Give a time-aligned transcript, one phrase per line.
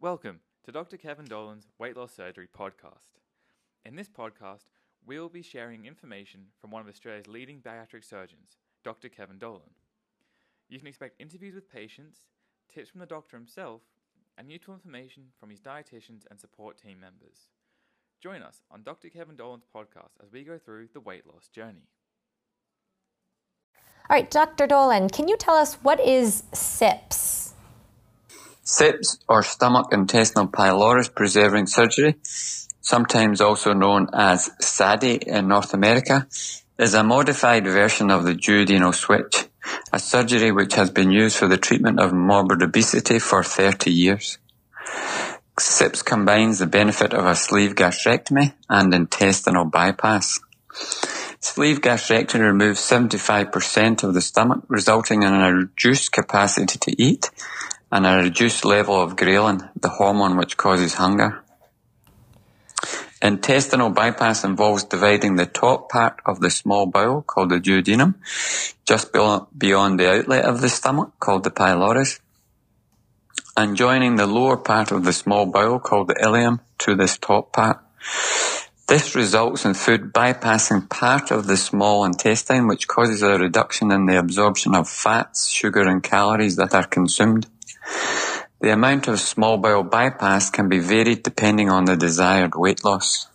[0.00, 0.96] Welcome to Dr.
[0.96, 3.18] Kevin Dolan's Weight Loss Surgery podcast.
[3.84, 4.70] In this podcast,
[5.04, 9.08] we will be sharing information from one of Australia's leading bariatric surgeons, Dr.
[9.08, 9.74] Kevin Dolan.
[10.68, 12.20] You can expect interviews with patients,
[12.72, 13.82] tips from the doctor himself,
[14.38, 17.48] and useful information from his dietitians and support team members.
[18.22, 19.08] Join us on Dr.
[19.08, 21.88] Kevin Dolan's podcast as we go through the weight loss journey.
[24.08, 24.68] All right, Dr.
[24.68, 27.17] Dolan, can you tell us what is SIPS?
[28.70, 32.16] SIPS, or stomach intestinal pylorus preserving surgery,
[32.82, 36.26] sometimes also known as SADI in North America,
[36.78, 39.48] is a modified version of the duodenal switch,
[39.90, 44.36] a surgery which has been used for the treatment of morbid obesity for 30 years.
[45.58, 50.40] SIPS combines the benefit of a sleeve gastrectomy and intestinal bypass.
[51.40, 57.30] Sleeve gastrectomy removes 75% of the stomach, resulting in a reduced capacity to eat
[57.90, 61.42] and a reduced level of ghrelin, the hormone which causes hunger.
[63.20, 68.14] Intestinal bypass involves dividing the top part of the small bowel, called the duodenum,
[68.86, 72.20] just beyond the outlet of the stomach, called the pylorus,
[73.56, 77.52] and joining the lower part of the small bowel, called the ileum, to this top
[77.52, 77.80] part.
[78.86, 84.06] This results in food bypassing part of the small intestine, which causes a reduction in
[84.06, 87.48] the absorption of fats, sugar, and calories that are consumed.
[88.60, 93.28] The amount of small bowel bypass can be varied depending on the desired weight loss.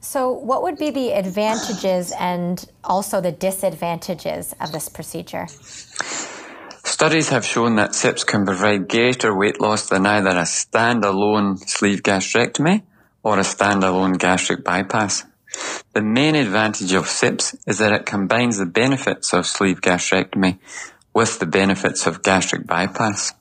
[0.00, 5.46] So, what would be the advantages and also the disadvantages of this procedure?
[6.84, 12.02] Studies have shown that SIPS can provide greater weight loss than either a standalone sleeve
[12.02, 12.82] gastrectomy
[13.22, 15.24] or a standalone gastric bypass.
[15.94, 20.58] The main advantage of SIPS is that it combines the benefits of sleeve gastrectomy
[21.14, 23.32] with the benefits of gastric bypass.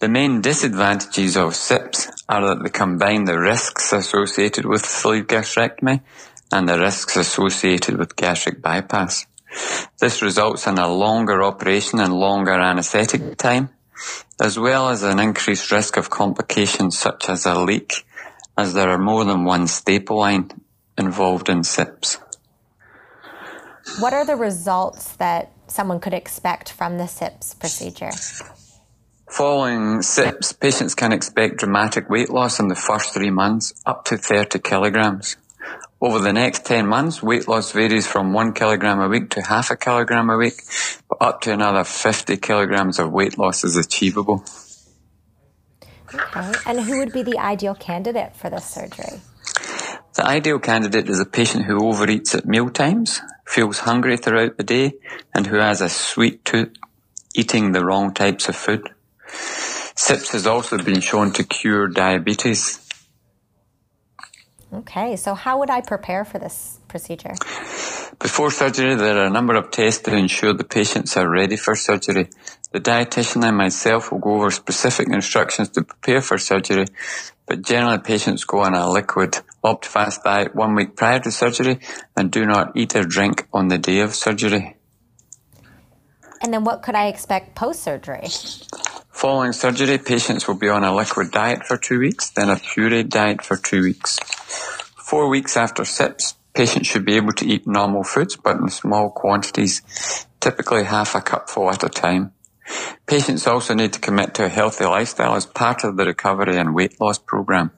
[0.00, 6.02] The main disadvantages of SIPS are that they combine the risks associated with sleeve gastrectomy
[6.52, 9.26] and the risks associated with gastric bypass.
[10.00, 13.70] This results in a longer operation and longer anesthetic time,
[14.40, 18.04] as well as an increased risk of complications such as a leak,
[18.58, 20.50] as there are more than one staple line
[20.98, 22.18] involved in SIPS.
[24.00, 28.10] What are the results that someone could expect from the SIPS procedure?
[29.30, 34.16] Following SIPS, patients can expect dramatic weight loss in the first three months, up to
[34.16, 35.36] 30 kilograms.
[36.00, 39.70] Over the next 10 months, weight loss varies from one kilogram a week to half
[39.70, 40.60] a kilogram a week,
[41.08, 44.44] but up to another 50 kilograms of weight loss is achievable.
[46.12, 46.52] Okay.
[46.66, 49.20] And who would be the ideal candidate for this surgery?
[50.14, 54.62] The ideal candidate is a patient who overeats at meal times, feels hungry throughout the
[54.62, 54.94] day,
[55.34, 56.72] and who has a sweet tooth,
[57.34, 58.90] eating the wrong types of food.
[59.96, 62.78] SIPS has also been shown to cure diabetes.
[64.72, 67.34] Okay, so how would I prepare for this procedure?
[68.20, 71.74] Before surgery, there are a number of tests to ensure the patients are ready for
[71.74, 72.28] surgery.
[72.70, 76.86] The dietitian and myself will go over specific instructions to prepare for surgery,
[77.46, 81.80] but generally patients go on a liquid Optifast diet one week prior to surgery
[82.16, 84.76] and do not eat or drink on the day of surgery.
[86.42, 88.28] And then what could I expect post surgery?
[89.10, 93.08] Following surgery, patients will be on a liquid diet for two weeks, then a pureed
[93.08, 94.18] diet for two weeks.
[94.98, 99.10] Four weeks after SIPS, patients should be able to eat normal foods, but in small
[99.10, 99.80] quantities,
[100.40, 102.32] typically half a cupful at a time.
[103.06, 106.74] Patients also need to commit to a healthy lifestyle as part of the recovery and
[106.74, 107.70] weight loss program.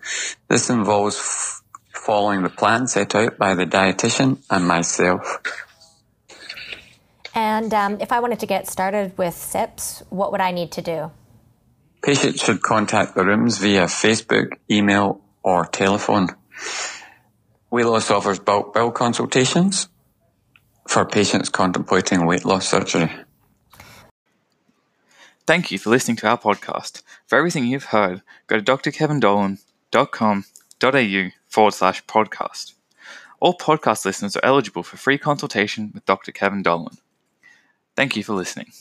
[0.48, 1.62] This involves
[2.06, 5.40] following the plan set out by the dietitian and myself.
[7.34, 10.82] And um, if I wanted to get started with SIPS, what would I need to
[10.82, 11.10] do?
[12.02, 16.28] Patients should contact the rooms via Facebook, email, or telephone.
[17.70, 19.88] Weight loss offers bulk bill consultations
[20.86, 23.10] for patients contemplating weight loss surgery.
[25.44, 27.02] Thank you for listening to our podcast.
[27.26, 32.74] For everything you've heard, go to drkevindolan.com.au forward slash podcast.
[33.40, 36.30] All podcast listeners are eligible for free consultation with Dr.
[36.30, 36.98] Kevin Dolan.
[37.96, 38.72] Thank you for listening.